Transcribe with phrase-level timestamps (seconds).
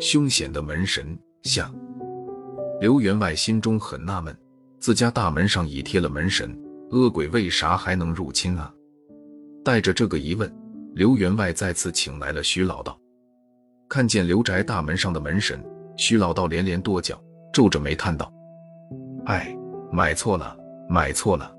[0.00, 1.72] 凶险的门神下，
[2.80, 4.36] 刘员外心中很纳闷，
[4.78, 6.54] 自家大门上已贴了门神，
[6.90, 8.70] 恶鬼为啥还能入侵啊？
[9.64, 10.52] 带着这个疑问，
[10.94, 12.98] 刘员外再次请来了徐老道。
[13.88, 15.58] 看见刘宅大门上的门神，
[15.96, 17.18] 徐老道连连跺脚，
[17.52, 18.30] 皱着眉叹道
[19.26, 19.56] ：“哎，
[19.90, 20.56] 买错了，
[20.88, 21.50] 买错了！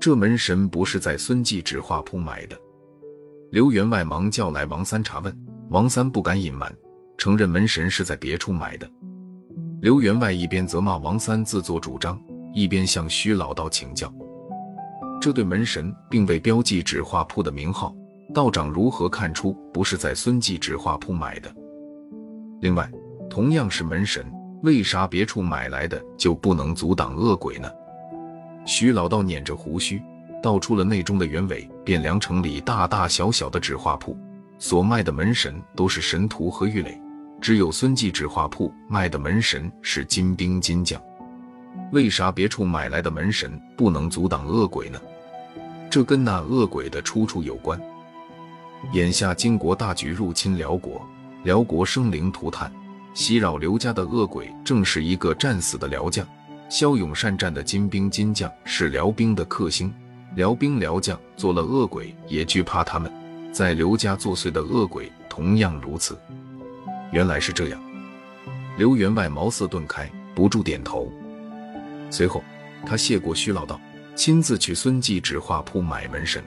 [0.00, 2.56] 这门神不是在孙记纸画铺买的。”
[3.50, 5.36] 刘员外忙叫来王三查问，
[5.70, 6.72] 王三不敢隐瞒。
[7.18, 8.88] 承认门神是在别处买的。
[9.80, 12.18] 刘员外一边责骂王三自作主张，
[12.54, 14.10] 一边向徐老道请教：
[15.20, 17.92] 这对门神并未标记纸画铺的名号，
[18.32, 21.52] 道长如何看出不是在孙记纸画铺买的？
[22.60, 22.88] 另外，
[23.28, 24.24] 同样是门神，
[24.62, 27.68] 为啥别处买来的就不能阻挡恶鬼呢？
[28.64, 30.00] 徐老道捻着胡须，
[30.42, 34.16] 道出了内中的原委：汴梁城里大大小小的纸画铺，
[34.58, 37.00] 所卖的门神都是神荼和玉垒。
[37.40, 41.00] 只有孙记纸画铺卖的门神是金兵金将，
[41.90, 45.00] 为啥别处买来的门神不能阻挡恶鬼呢？
[45.90, 47.80] 这跟那恶鬼的出处有关。
[48.92, 51.06] 眼下金国大举入侵辽国，
[51.44, 52.70] 辽国生灵涂炭，
[53.14, 56.26] 袭扰刘家的恶鬼正是一个战死的辽将。
[56.68, 59.92] 骁勇善战的金兵金将是辽兵的克星，
[60.36, 63.10] 辽兵辽将做了恶鬼也惧怕他们，
[63.52, 66.16] 在刘家作祟的恶鬼同样如此。
[67.12, 67.82] 原来是这样，
[68.78, 71.10] 刘员外茅塞顿开，不住点头。
[72.10, 72.44] 随后，
[72.86, 73.80] 他谢过徐老道，
[74.14, 76.42] 亲自去孙记纸画铺买门神。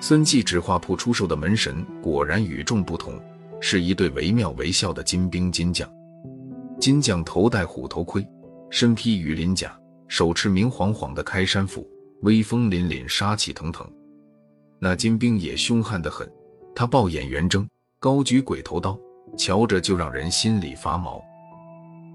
[0.00, 3.20] 孙记纸画铺出售的门神果然与众不同，
[3.60, 5.86] 是一对惟妙惟肖的金兵金将。
[6.80, 8.26] 金将头戴虎头盔，
[8.70, 9.78] 身披羽鳞甲，
[10.08, 11.86] 手持明晃晃的开山斧，
[12.22, 13.90] 威风凛凛，杀气腾腾。
[14.78, 16.30] 那金兵也凶悍得很，
[16.74, 17.68] 他暴眼圆睁，
[17.98, 18.98] 高举鬼头刀。
[19.38, 21.22] 瞧着就让人心里发毛。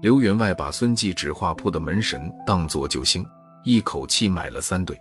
[0.02, 3.24] 刘员外把孙记纸画铺的门神当作救星，
[3.64, 4.94] 一口气买了三对。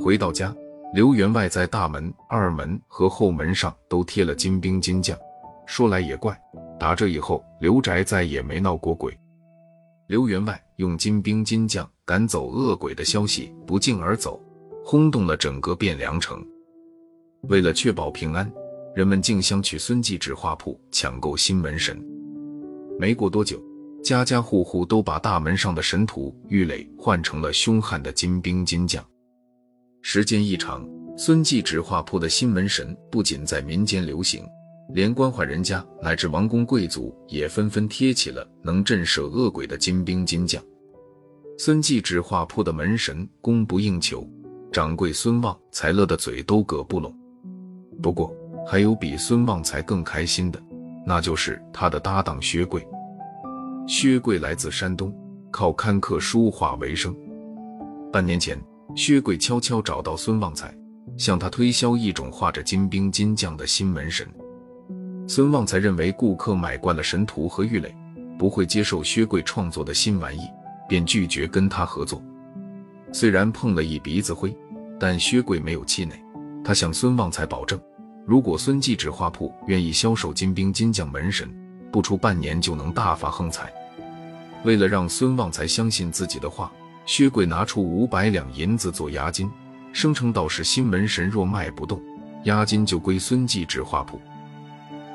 [0.00, 0.52] 回到家，
[0.92, 5.16] 刘员外在大门、二门和后门上都贴了金兵金将。
[5.64, 6.36] 说来也怪，
[6.76, 9.16] 打这以后，刘宅再也没闹过鬼。
[10.08, 14.40] 刘员外用金兵金将赶走恶鬼的消息不胫而走，
[14.84, 16.44] 轰动了整个汴梁城。
[17.42, 18.50] 为了确保平安。
[18.94, 21.98] 人们竞相去孙记纸画铺抢购新门神，
[22.98, 23.58] 没过多久，
[24.04, 29.02] 家家户户都把大门上的神图玉垒换成了凶悍的金兵金将。
[30.02, 30.86] 时间一长，
[31.16, 34.44] 孙记纸画铺的新门神不仅在民间流行，
[34.92, 40.62] 连官宦人家乃至王公贵族也纷纷贴起了能震慑恶鬼的金兵金将。
[41.58, 44.26] 孙记纸画铺的门神供不应求，
[44.72, 47.14] 掌柜孙旺才乐得嘴都合不拢。
[48.02, 48.34] 不过，
[48.66, 50.60] 还有比孙旺财更开心的，
[51.06, 52.84] 那就是他的搭档薛贵。
[53.86, 55.14] 薛贵来自山东，
[55.50, 57.14] 靠看客书画为生。
[58.12, 58.58] 半年前，
[58.96, 60.74] 薛贵悄悄找到孙旺财，
[61.16, 64.26] 向他推销一种画着金兵金将的新门神。
[65.28, 67.94] 孙旺财认为顾客买惯了神图和玉垒，
[68.38, 70.42] 不会接受薛贵创作的新玩意，
[70.92, 72.22] 便拒绝跟他合作。
[73.12, 74.54] 虽然碰了一鼻子灰，
[75.00, 76.14] 但薛贵没有气馁，
[76.62, 77.80] 他向孙旺财保证。
[78.26, 81.48] 如果孙记纸画铺愿意销售金兵金将门神，
[81.90, 83.72] 不出半年就能大发横财。
[84.64, 86.70] 为了让孙旺财相信自己的话，
[87.06, 89.50] 薛贵拿出五百两银子做押金，
[89.94, 91.98] 声称道是新门神若卖不动，
[92.44, 94.20] 押金就归孙记纸画铺。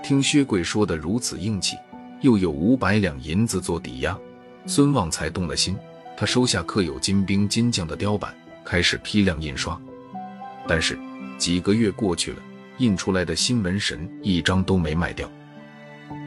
[0.01, 1.77] 听薛贵说的如此硬气，
[2.21, 4.17] 又有五百两银子做抵押，
[4.67, 5.75] 孙旺财动了心。
[6.15, 9.79] 他收下刻有金兵金将的雕版，开始批量印刷。
[10.67, 10.99] 但是
[11.37, 12.37] 几个月过去了。
[12.79, 15.27] 印出来的新门神一张都没卖掉，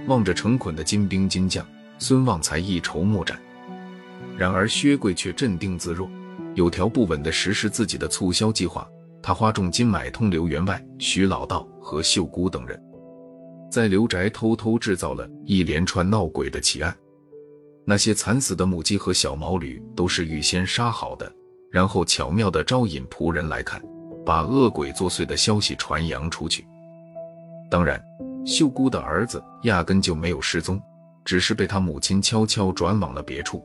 [0.08, 1.64] 望着成捆的金兵金将，
[2.00, 3.40] 孙旺财一筹莫展。
[4.36, 6.10] 然而薛贵却镇定自若，
[6.56, 8.84] 有条不紊地实施自己的促销计划。
[9.22, 12.82] 他花重金买通刘员外、徐老道和秀姑等人，
[13.70, 16.92] 在刘宅偷偷制造了一连串闹鬼的奇案。
[17.90, 21.28] 那些惨死的母鸡和小毛驴都是预先杀好的，
[21.72, 23.82] 然后巧妙地招引仆人来看。
[24.24, 26.64] 把恶鬼作祟的消息传扬出去。
[27.68, 28.00] 当然，
[28.46, 30.80] 秀姑的儿子压根就没有失踪，
[31.24, 33.60] 只是被他母亲悄悄转往了别处。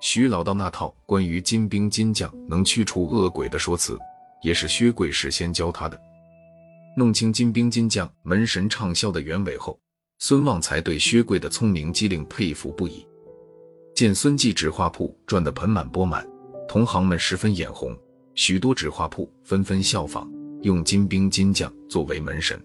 [0.00, 3.96] 徐老道那套关于金兵金将能驱除恶鬼的说辞，
[4.42, 5.96] 也是薛贵事先教他的。
[6.96, 9.78] 弄清金兵金将门神畅销的原委后，
[10.18, 13.06] 孙旺才对薛贵的聪明机灵佩服不已。
[14.00, 16.26] 见孙记纸画铺赚得盆满钵满，
[16.66, 17.94] 同行们十分眼红。
[18.34, 20.26] 许多纸画铺纷纷效仿，
[20.62, 22.58] 用金兵金将作为门神。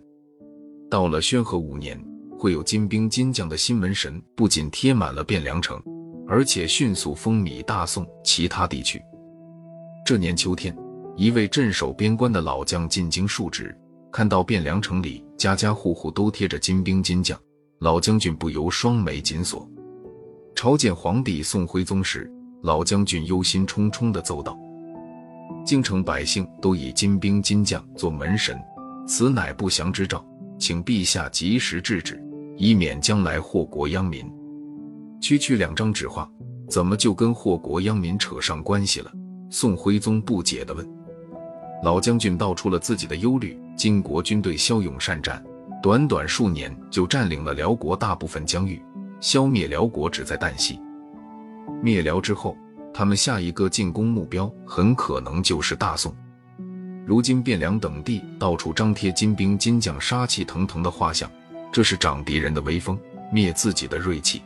[0.89, 2.01] 到了宣和五年，
[2.39, 5.77] 会有金兵金将的新门神不仅贴满了汴梁城，
[6.25, 9.01] 而且迅速风靡大宋其他地区。
[10.05, 10.73] 这年秋天，
[11.17, 13.77] 一位镇守边关的老将进京述职，
[14.09, 17.37] 看到汴梁城里家家户户都贴着金兵金将，
[17.79, 19.69] 老将军不由双眉紧锁。
[20.55, 22.31] 朝见皇帝宋徽宗时，
[22.61, 24.57] 老将军忧心忡忡地奏道
[25.67, 28.57] ：“京城百姓都以金兵金将做门神，
[29.05, 30.25] 此乃不祥之兆，
[30.57, 32.23] 请陛下及时制止，
[32.55, 34.25] 以免将来祸国殃民。”
[35.21, 36.27] 区区两张纸画，
[36.69, 39.11] 怎么就跟祸国殃民扯上关系了？
[39.49, 40.87] 宋徽宗不解地问。
[41.83, 45.43] 老将军道出了自己的忧虑：金国军队骁勇善战，
[45.83, 48.81] 短短数年就占领了辽国大部分疆域。
[49.25, 50.79] 消灭辽国只在旦夕。
[51.81, 52.55] 灭辽之后，
[52.93, 56.15] 他们下一个进攻目标很可能就是大宋。
[57.07, 61.27] 如今汴梁等地到处张贴金兵金将杀气腾腾的画像，
[61.71, 62.99] 这是长敌人的威风，
[63.33, 64.43] 灭自己的锐气。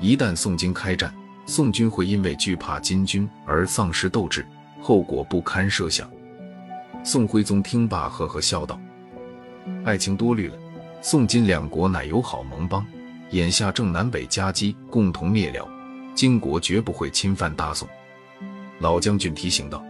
[0.00, 1.14] 一旦宋金开战，
[1.46, 4.44] 宋军会因为惧怕金军而丧失斗志，
[4.82, 6.10] 后果不堪设想。
[7.04, 8.76] 宋徽宗听罢，呵呵笑道
[9.86, 10.56] ：“爱卿多虑了，
[11.00, 12.84] 宋金两国乃友好盟邦。”
[13.30, 15.68] 眼下正南北夹击，共同灭辽，
[16.14, 17.86] 金国绝不会侵犯大宋。
[18.78, 19.84] 老将军提醒道：“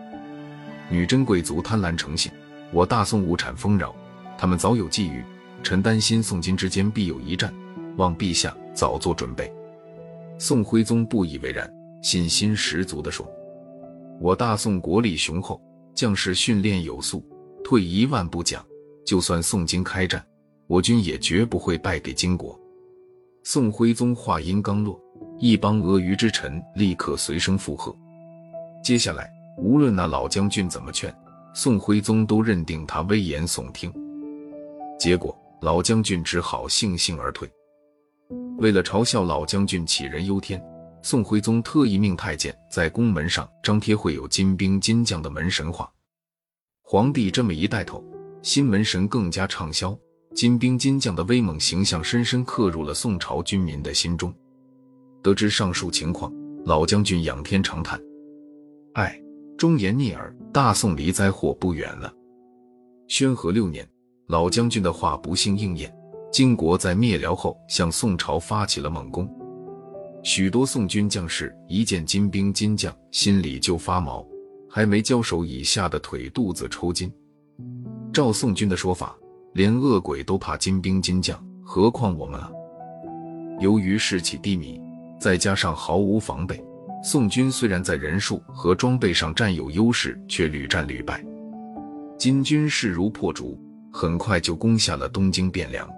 [0.90, 2.32] 女真贵族贪婪成性，
[2.72, 3.94] 我大宋物产丰饶，
[4.36, 5.22] 他们早有觊觎。
[5.62, 7.52] 臣担心宋金之间必有一战，
[7.96, 9.52] 望陛下早做准备。”
[10.38, 13.24] 宋徽宗不以为然，信心十足地说
[14.20, 15.60] ：“我大宋国力雄厚，
[15.94, 17.24] 将士训练有素，
[17.62, 18.64] 退一万步讲，
[19.06, 20.24] 就算宋金开战，
[20.66, 22.58] 我军也绝不会败给金国。”
[23.44, 25.00] 宋徽宗话音刚落，
[25.38, 27.94] 一帮阿谀之臣立刻随声附和。
[28.82, 31.14] 接下来，无论那老将军怎么劝，
[31.54, 33.92] 宋徽宗都认定他危言耸听。
[34.98, 37.50] 结果，老将军只好悻悻而退。
[38.58, 40.62] 为了嘲笑老将军杞人忧天，
[41.00, 45.90] 宋徽宗特意命太监在宫门上张贴绘有金兵金将的门神画。
[46.82, 48.04] 皇帝这么一带头，
[48.42, 49.96] 新门神更加畅销。
[50.38, 54.32] 金兵金将的威猛形象深深刻入了宋朝军民的心中。
[55.20, 56.32] 得知上述情况，
[56.64, 58.00] 老将军仰天长叹
[58.94, 59.20] ：“唉，
[59.56, 62.14] 忠言逆耳，大宋离灾祸不远了。”
[63.08, 63.84] 宣和六年，
[64.28, 65.92] 老将军的话不幸应验，
[66.30, 69.28] 金国在灭辽后向宋朝发起了猛攻。
[70.22, 74.24] 许多宋军将士一见金兵金将，心里就发毛，
[74.70, 77.12] 还没交手，已吓得腿肚子抽筋。
[78.12, 79.18] 照宋军的说法。
[79.52, 82.50] 连恶鬼都怕金兵金将，何况我们啊？
[83.60, 84.80] 由于士气低迷，
[85.18, 86.62] 再加上毫无防备，
[87.02, 91.24] 宋军虽然在人数和装备上占有优势，却屡战屡败。
[92.16, 93.58] 金军势如破竹，
[93.92, 95.88] 很快就攻下了东京汴梁。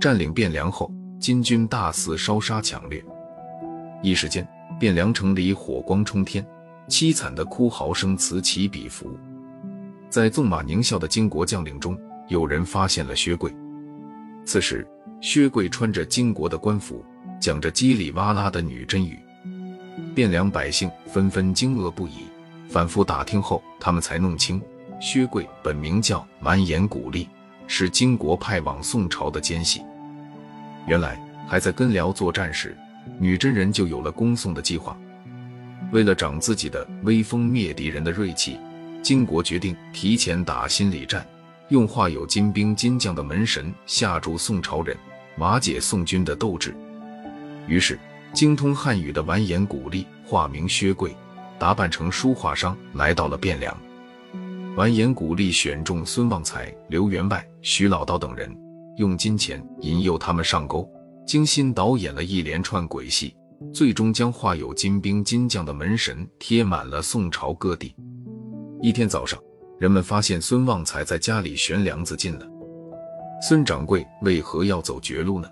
[0.00, 3.04] 占领汴梁后，金军大肆烧杀抢掠，
[4.02, 4.46] 一时间
[4.80, 6.46] 汴梁城里火光冲天，
[6.88, 9.10] 凄惨的哭嚎声此起彼伏。
[10.08, 11.96] 在纵马狞笑的金国将领中，
[12.30, 13.52] 有人发现了薛贵，
[14.46, 14.86] 此时
[15.20, 17.04] 薛贵穿着金国的官服，
[17.40, 19.18] 讲着叽里哇啦的女真语，
[20.14, 22.28] 汴梁百姓纷纷惊愕不已。
[22.68, 24.62] 反复打听后，他们才弄清
[25.00, 27.28] 薛贵本名叫完颜古力，
[27.66, 29.82] 是金国派往宋朝的奸细。
[30.86, 32.78] 原来还在跟辽作战时，
[33.18, 34.96] 女真人就有了攻宋的计划。
[35.90, 38.56] 为了长自己的威风，灭敌人的锐气，
[39.02, 41.26] 金国决定提前打心理战。
[41.70, 44.96] 用画有金兵金将的门神吓住宋朝人，
[45.38, 46.74] 瓦解宋军的斗志。
[47.68, 47.96] 于是，
[48.32, 51.16] 精通汉语的完颜古力化名薛贵，
[51.60, 53.76] 打扮成书画商，来到了汴梁。
[54.74, 58.52] 完颜古力选中孙旺财、刘员外、徐老道等人，
[58.96, 60.90] 用金钱引诱他们上钩，
[61.24, 63.32] 精心导演了一连串鬼戏，
[63.72, 67.94] 最终将画有金兵金将的门神贴满了宋朝各地。
[68.82, 69.40] 一天早上。
[69.80, 72.46] 人们发现孙旺财在家里悬梁自尽了。
[73.40, 75.48] 孙掌柜为何要走绝路呢？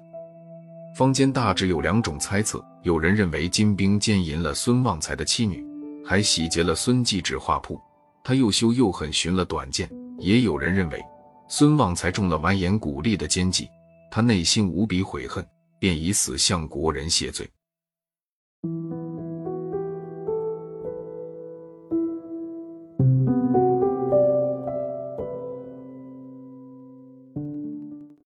[0.94, 5.64] 坊间大致有两种猜测：有人认为金兵奸淫了孙旺财的妻女，
[6.04, 7.80] 还洗劫了孙继纸画铺，
[8.23, 11.02] 他又羞又恨，寻了短见；也有人认为
[11.49, 13.66] 孙旺财中了完颜古丽的奸计，
[14.11, 15.42] 他内心无比悔恨，
[15.78, 17.49] 便以死向国人谢罪。